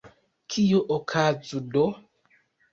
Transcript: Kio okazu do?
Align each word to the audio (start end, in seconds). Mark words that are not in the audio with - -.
Kio 0.53 0.79
okazu 0.95 1.63
do? 1.73 1.87